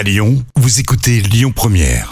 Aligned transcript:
À 0.00 0.02
Lyon, 0.02 0.42
vous 0.56 0.80
écoutez 0.80 1.20
Lyon 1.20 1.52
Première. 1.54 2.10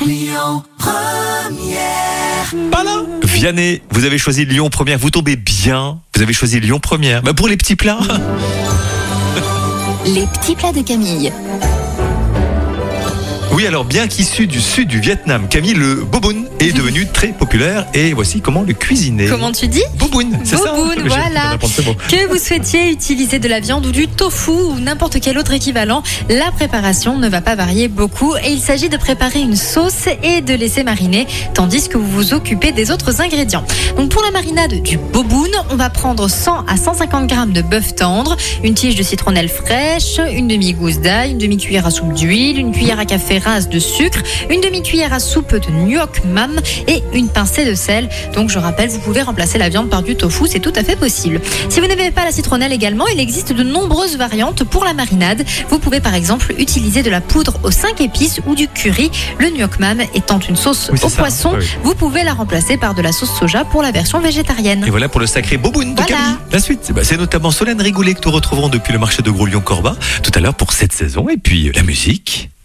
Pas 2.71 2.85
là 2.85 3.03
Vianney, 3.23 3.81
vous 3.93 4.05
avez 4.05 4.19
choisi 4.19 4.45
Lyon 4.45 4.69
Première, 4.69 4.99
vous 4.99 5.09
tombez 5.09 5.37
bien. 5.37 5.99
Vous 6.15 6.21
avez 6.21 6.35
choisi 6.35 6.61
Lyon 6.61 6.81
Première. 6.81 7.23
Bah 7.23 7.33
pour 7.33 7.49
les 7.49 7.57
petits 7.57 7.77
plats. 7.77 8.01
Les 10.05 10.27
petits 10.27 10.55
plats 10.55 10.73
de 10.73 10.83
Camille. 10.83 11.33
Oui, 13.59 13.67
alors 13.67 13.85
bien 13.85 14.07
qu'issu 14.07 14.47
du 14.47 14.61
sud 14.61 14.87
du 14.87 15.01
Vietnam, 15.01 15.49
Camille, 15.49 15.75
le 15.75 15.97
boboon 15.97 16.45
est 16.61 16.71
devenu 16.71 17.09
très 17.13 17.33
populaire 17.33 17.87
et 17.93 18.13
voici 18.13 18.41
comment 18.41 18.63
le 18.63 18.73
cuisiner. 18.73 19.27
Comment 19.27 19.51
tu 19.51 19.67
dis 19.67 19.83
Boboon, 19.97 20.31
c'est 20.45 20.57
ça 20.57 20.71
Boboon, 20.77 20.93
J'ai- 21.03 21.09
voilà. 21.09 21.59
Que 22.09 22.29
vous 22.29 22.39
souhaitiez 22.39 22.93
utiliser 22.93 23.41
de 23.41 23.49
la 23.49 23.59
viande 23.59 23.85
ou 23.85 23.91
du 23.91 24.07
tofu 24.07 24.53
ou 24.53 24.79
n'importe 24.79 25.19
quel 25.21 25.37
autre 25.39 25.51
équivalent, 25.55 26.05
la 26.31 26.53
préparation 26.53 27.19
ne 27.19 27.29
va 27.29 27.41
pas 27.41 27.57
varier 27.57 27.89
beaucoup 27.89 28.37
et 28.37 28.53
il 28.53 28.61
s'agit 28.61 28.89
de 28.89 28.97
préparer 28.97 29.41
une 29.41 29.57
sauce 29.57 30.07
et 30.23 30.41
de 30.41 30.55
laisser 30.55 30.85
mariner 30.85 31.27
tandis 31.53 31.89
que 31.89 31.99
vous 31.99 32.07
vous 32.07 32.35
occupez 32.35 32.71
des 32.71 32.93
autres 32.93 33.21
ingrédients. 33.23 33.65
Donc 33.97 34.11
pour 34.11 34.23
la 34.23 34.31
marinade 34.31 34.83
du 34.83 34.99
boboon, 34.99 35.51
on 35.71 35.75
va 35.75 35.91
prendre 35.91 36.29
100 36.31 36.65
à 36.69 36.77
150 36.77 37.27
grammes 37.27 37.53
de 37.53 37.63
bœuf 37.63 37.97
tendre, 37.97 38.37
une 38.63 38.75
tige 38.75 38.95
de 38.95 39.03
citronnelle 39.03 39.49
fraîche, 39.49 40.21
une 40.33 40.47
demi-gousse 40.47 41.01
d'ail, 41.01 41.33
une 41.33 41.39
demi-cuillère 41.39 41.87
à 41.87 41.91
soupe 41.91 42.13
d'huile, 42.13 42.61
une 42.61 42.71
cuillère 42.71 43.01
à 43.01 43.05
café 43.05 43.41
de 43.49 43.79
sucre, 43.79 44.21
une 44.51 44.61
demi-cuillère 44.61 45.13
à 45.15 45.21
soupe 45.21 45.55
de 45.55 45.71
nuoc 45.71 46.21
mam 46.27 46.61
et 46.87 47.03
une 47.15 47.29
pincée 47.29 47.65
de 47.65 47.75
sel. 47.75 48.09
Donc 48.35 48.51
je 48.51 48.59
rappelle, 48.59 48.91
vous 48.91 48.99
pouvez 48.99 49.23
remplacer 49.23 49.57
la 49.59 49.69
viande 49.71 49.89
par 49.89 50.03
du 50.03 50.17
tofu, 50.17 50.45
c'est 50.47 50.61
tout 50.61 50.73
à 50.77 50.85
fait 50.85 50.97
possible. 50.97 51.41
Si 51.71 51.81
vous 51.81 51.87
n'avez 51.87 52.11
pas 52.11 52.25
la 52.25 52.31
citronnelle 52.33 52.73
également, 52.73 53.07
il 53.09 53.19
existe 53.21 53.53
de 53.55 53.63
nombreuses 53.63 54.17
variantes 54.19 54.65
pour 54.65 54.85
la 54.85 54.93
marinade. 54.93 55.45
Vous 55.71 55.79
pouvez 55.79 56.01
par 56.01 56.15
exemple 56.15 56.55
utiliser 56.59 57.03
de 57.03 57.11
la 57.11 57.21
poudre 57.23 57.59
aux 57.63 57.71
5 57.71 58.01
épices 58.03 58.41
ou 58.47 58.55
du 58.55 58.69
curry. 58.69 59.11
Le 59.39 59.49
nuoc 59.51 59.79
mam 59.79 60.01
étant 60.15 60.39
une 60.41 60.57
sauce 60.57 60.91
Oui, 60.93 60.99
au 61.03 61.09
ça. 61.09 61.17
poisson, 61.17 61.55
oui. 61.59 61.65
vous 61.83 61.95
pouvez 61.95 62.25
la 62.25 62.35
remplacer 62.35 62.77
par 62.77 62.95
de 62.95 63.01
la 63.03 63.13
sauce 63.13 63.33
soja 63.39 63.65
pour 63.65 63.83
la 63.83 63.91
version 63.93 64.21
végétarienne. 64.21 64.85
Et 64.87 64.91
voilà 64.91 65.09
pour 65.09 65.21
le 65.21 65.27
sacré 65.27 65.57
boboon 65.57 65.93
de 65.95 65.97
Voilà. 65.97 66.07
Camille. 66.07 66.37
La 66.53 66.61
suite, 66.61 66.93
bah, 66.95 67.01
c'est 67.03 67.17
notamment 67.17 67.51
Solène 67.51 67.81
Rigoulet 67.81 68.13
que 68.15 68.21
nous 68.27 68.33
retrouverons 68.33 68.69
depuis 68.69 68.93
le 68.93 68.99
marché 68.99 69.23
de 69.23 69.31
Gros 69.31 69.47
Lyon 69.47 69.61
Corba 69.61 69.97
tout 70.23 70.33
à 70.35 70.41
l'heure 70.41 70.55
pour 70.55 70.73
cette 70.73 70.93
saison. 70.93 71.29
Et 71.29 71.37
puis 71.37 71.71
la 71.75 71.83
musique 71.83 72.51